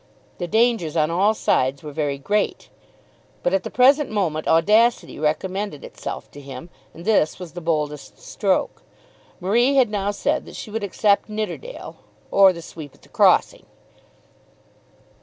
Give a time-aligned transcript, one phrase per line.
[0.39, 2.69] The dangers on all sides were very great!
[3.43, 8.17] But at the present moment audacity recommended itself to him, and this was the boldest
[8.17, 8.81] stroke.
[9.39, 11.97] Marie had now said that she would accept Nidderdale,
[12.31, 13.67] or the sweep at the crossing.